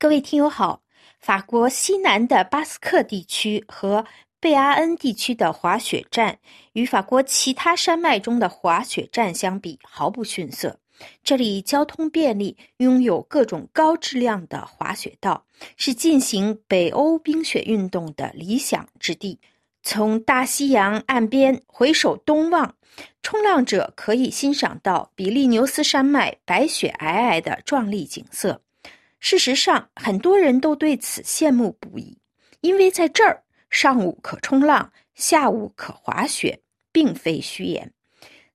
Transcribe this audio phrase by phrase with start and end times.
[0.00, 0.80] 各位听友好，
[1.20, 4.06] 法国西南的巴斯克地区和
[4.40, 6.38] 贝阿恩地区的滑雪站
[6.72, 10.80] 与法国其他山脉中的滑雪站相比毫不逊色。
[11.22, 15.44] 这里交通便利，拥有各种高质量的滑雪道，
[15.76, 19.38] 是进行北欧冰雪运动的理想之地。
[19.82, 22.74] 从大西洋岸边回首东望，
[23.20, 28.62] 冲浪者可以欣赏到比利牛斯山脉白雪皑皑的壮丽景色。
[29.20, 32.18] 事实上，很多人都对此羡慕不已，
[32.62, 37.92] 因为在这儿上午可冲浪，下午可滑雪，并非虚言。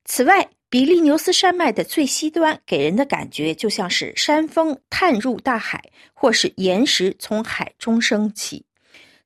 [0.04, 5.82] 此外，比利牛斯山脉的最西端给人的感觉就像是山峰探入大海，
[6.14, 8.66] 或是岩石从海中升起。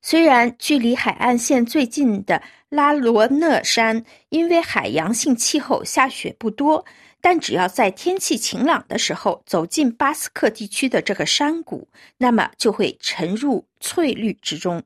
[0.02, 6.84] 虽然距离海岸线最近的拉罗讷山因为海洋性气候下雪不多。
[7.20, 14.82] 但只要在天气晴朗的时候走进巴斯克地区的这个山谷，那么就会沉入翠绿之中。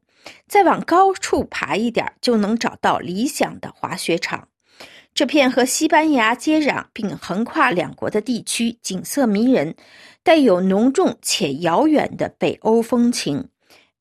[0.48, 4.48] 再往高处爬一点，就能找到理想的滑雪场。
[5.12, 9.76] 这片和西班牙接壤并横跨两国的地区，景色迷人，
[10.24, 13.48] 带有浓重且遥远的北欧风情。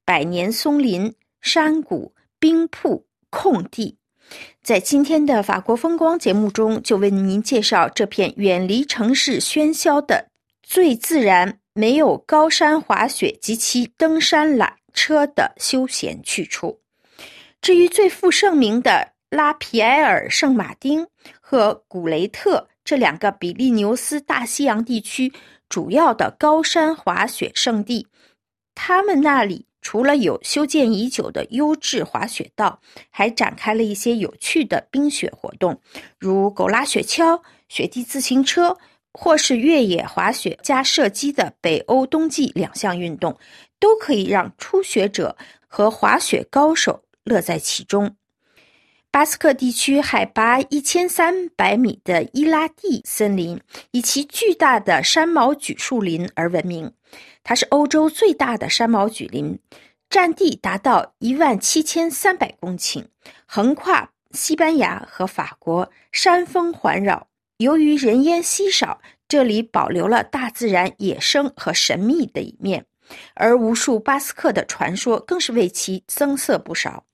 [0.06, 4.00] 百年松林、山谷、冰瀑、空地。
[4.62, 10.28] 在今天的法国风光节目中，就为您介绍这片远离城市喧嚣的
[10.62, 16.80] 最自然、没有高山滑雪及其登山缆车的休闲去处。
[17.62, 21.08] 至于最负盛名的拉皮埃尔圣马丁
[21.42, 25.32] 和古雷特这两个比利牛斯大西洋地区
[25.68, 28.08] 主要的高山滑雪胜地，
[28.76, 29.66] 他们那里。
[29.84, 32.80] 除了有修建已久的优质滑雪道，
[33.12, 35.80] 还展开了一些有趣的冰雪活动，
[36.18, 38.76] 如狗拉雪橇、雪地自行车，
[39.12, 43.38] 或是越野滑雪加射击的北欧冬季两项运动，
[43.80, 45.36] 都可以让初学者
[45.68, 48.16] 和滑雪高手乐在其中。
[49.12, 56.92] 巴斯克地区海拔一千三百米的伊拉蒂森林，以其巨大的山毛榉树林而闻名。
[57.44, 59.60] 它是欧洲最大的山毛榉林，
[60.10, 63.06] 占地达到一万七千三百公顷，
[63.46, 67.28] 横跨西班牙和法国，山峰环绕。
[67.58, 72.86] 由于人烟稀少，这里保留了大自然野生和神秘的一面，
[73.36, 77.06] 而无数巴斯克的传说更是为其增色不少。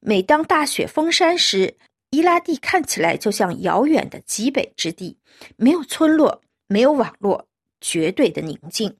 [0.00, 1.76] 每当大雪封山时，
[2.10, 5.18] 伊拉蒂看起来就像遥远的极北之地，
[5.56, 7.46] 没有村落，没有网络。
[7.80, 8.94] 绝对的宁静，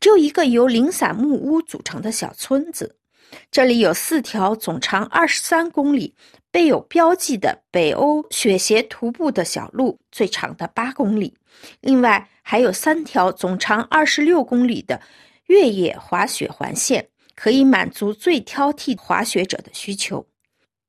[0.00, 2.96] 只有一个由零散木屋组成的小村子。
[3.50, 6.14] 这里有四条总长二十三公里、
[6.50, 11.34] 备有标记的北欧雪鞋徒步的小路，最长的八公里。
[11.80, 15.00] 另外还有三条总长二十六公里的
[15.46, 20.26] 越野滑雪环线，可以满足最挑剔滑雪者的需求。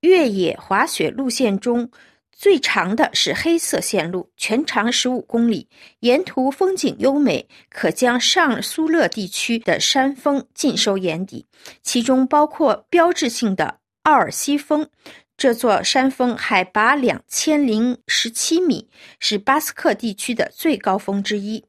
[0.02, 1.90] 越野滑雪路线中。
[2.36, 11.46] 最长的是黑色线路，全长十五公里，沿途风景优美，可将上苏勒地区的山峰尽收眼底，
[11.82, 14.90] 其中包括标志性的奥尔西峰。
[15.38, 18.90] 这座山峰海拔两千零十七米，
[19.20, 21.64] 是巴斯克地区的最高峰之一。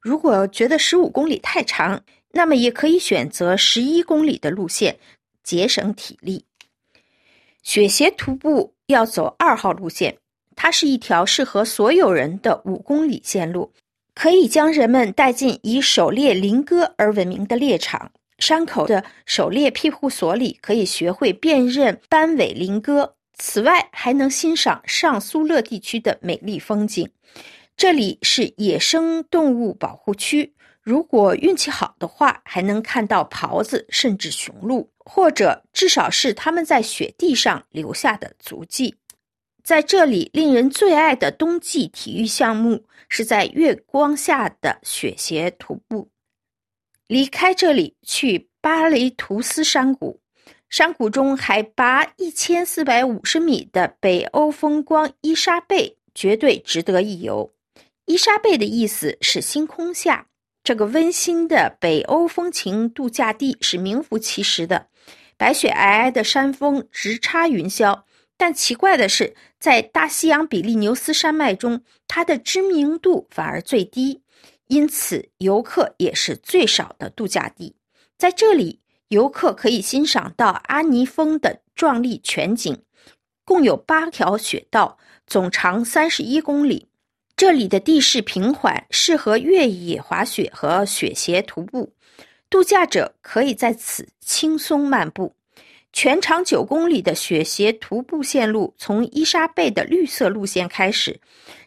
[0.00, 2.02] 如果觉得十五公里太长，
[2.32, 4.98] 那么也可以选择十一公里的路线，
[5.42, 6.44] 节省体力。
[7.62, 8.75] 雪鞋徒步。
[8.86, 10.16] 要走二号路线，
[10.54, 13.72] 它是一条适合所有人的五公里线路，
[14.14, 18.10] 可以将人们带进以狩猎林鸽而闻名的猎场。
[18.38, 27.08] 山口的狩猎庇护所里可以学会辨认斑尾林鸽，此外还能欣赏上苏勒地区的美丽风景。
[27.76, 34.88] 这里是野生动物保护区，如果运气好的话，还能看到狍子甚至雄鹿。
[35.08, 38.96] 或者至少是他们在雪地上留下的足迹。
[39.62, 46.10] 在这里，令人最爱的冬季体育项目是在月光下的雪鞋徒步。
[47.06, 50.20] 离开这里，去巴雷图斯山谷，
[50.68, 57.52] 山谷中海拔一千四百五十米的北欧风光伊莎贝绝对值得一游。
[58.06, 60.26] 伊莎贝的意思是星空下。
[60.66, 64.88] 这个温馨的北欧风情度假地是名副其实的。
[65.36, 68.02] 白雪皑皑的山峰直插云霄，
[68.36, 74.22] 但奇怪的是，在大西洋比利牛斯山脉中，它的知名度反而最低，
[74.66, 77.76] 因此游客也是最少的度假地。
[78.18, 82.76] 在这里，游客可以欣赏到阿尼峰的壮丽全景，
[83.44, 84.98] 共有八条雪道，
[85.28, 86.88] 总长三十一公里。
[87.36, 91.92] 这里的地势平缓，适合越野滑雪和雪鞋徒步。
[92.48, 95.34] 度假者可以在此轻松漫步。
[95.92, 101.20] 全长九公里的雪鞋徒步线路从伊莎贝的绿色路线开始，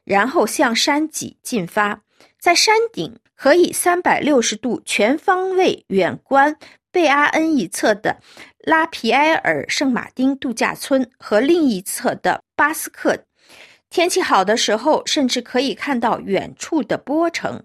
[0.03, 2.01] 然后向山脊进发，
[2.39, 6.55] 在山顶可以三百六十度全方位远观
[6.91, 8.19] 贝阿恩一侧的
[8.59, 13.15] 拉皮埃尔圣马丁度假村和另一侧的巴斯克。
[13.89, 17.63] 天气好的时候，甚至可以看到远处的波城。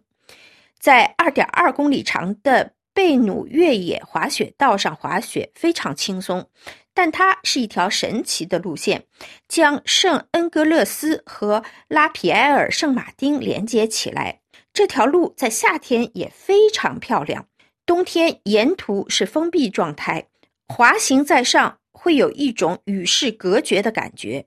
[0.78, 6.48] 在二点二公里长的贝努越野滑雪道上滑雪非常轻松，
[6.94, 9.04] 但它是一条神奇的路线，
[9.48, 14.40] 将圣恩格勒斯和拉皮埃尔圣马丁连接起来。
[14.72, 17.46] 这条路在夏天也非常漂亮，
[17.84, 20.28] 冬天沿途是封闭状态，
[20.68, 24.46] 滑行在上会有一种与世隔绝的感觉，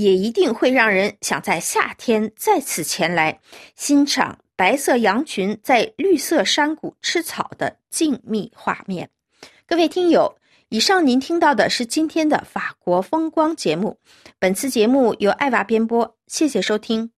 [0.00, 3.38] 也一定会让人想在夏天再次前来
[3.76, 4.38] 欣赏。
[4.56, 9.08] 白色羊群在绿色山谷吃草的静谧画面。
[9.66, 10.36] 各位听友，
[10.68, 13.96] 以上您听到的是今天的法国风光节目。
[14.38, 17.10] 本次节目由艾娃编播，谢谢收听。